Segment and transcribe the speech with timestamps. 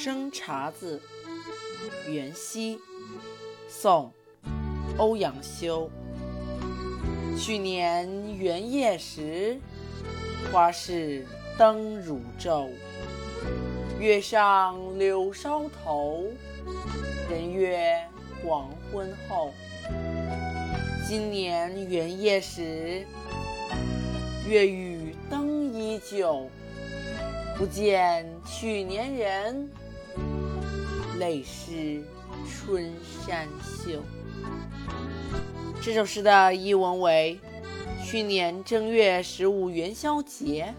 [0.00, 1.02] 生查子·
[2.08, 2.78] 元夕，
[3.68, 4.12] 宋·
[4.96, 5.90] 欧阳修。
[7.36, 9.58] 去年元夜时，
[10.52, 11.26] 花市
[11.58, 12.68] 灯如昼。
[13.98, 16.22] 月上柳梢头，
[17.28, 18.00] 人约
[18.40, 19.52] 黄昏后。
[21.08, 23.04] 今年元夜时，
[24.46, 26.48] 月与灯依旧。
[27.56, 29.68] 不见去年人，
[31.18, 32.02] 泪湿
[32.46, 32.92] 春
[33.26, 34.02] 衫袖。
[35.80, 37.38] 这首诗的译文为：
[38.04, 40.72] 去年正月十五元宵节，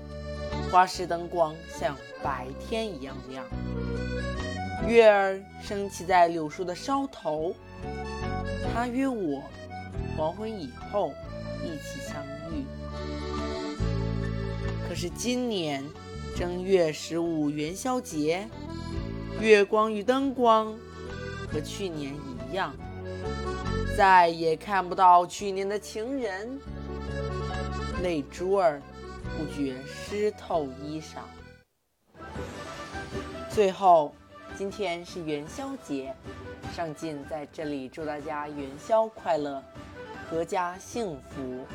[0.72, 3.46] 花市灯光像白天一样亮，
[4.88, 7.54] 月儿升起在柳树的梢头。
[8.74, 9.44] 他约我
[10.16, 11.12] 黄昏以后
[11.64, 12.66] 一起相遇。
[14.88, 15.84] 可是今年。
[16.38, 18.48] 正月十五元宵节，
[19.40, 20.76] 月光与灯光
[21.52, 22.74] 和去年一样，
[23.98, 26.60] 再也看不到去年的情人，
[28.04, 28.82] 泪珠儿
[29.38, 31.20] 不觉湿透衣裳。
[33.50, 34.14] 最后，
[34.58, 36.14] 今天是元宵节，
[36.76, 39.64] 上进在这里祝大家元宵快乐，
[40.32, 41.66] 阖家幸福。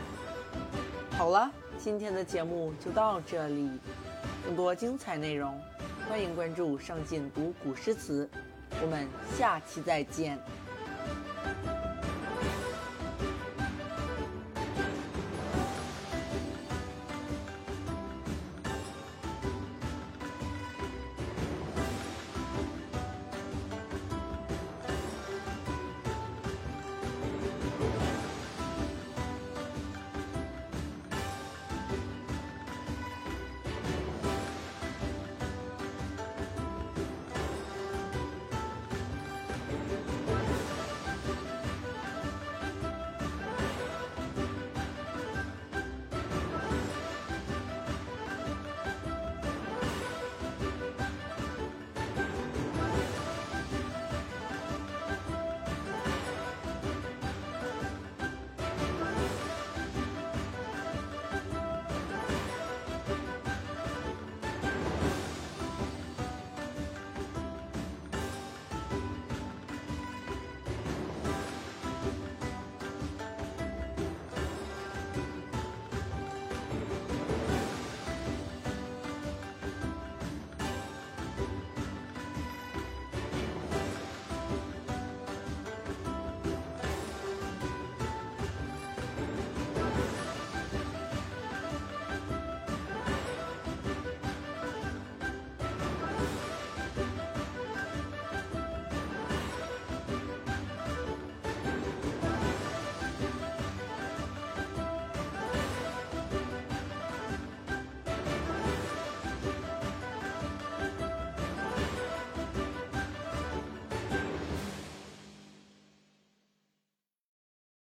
[1.16, 3.70] 好了，今天的节目就到这里。
[4.44, 5.58] 更多精彩内容，
[6.08, 8.28] 欢迎关注“上进读古诗词”。
[8.82, 10.38] 我们下期再见。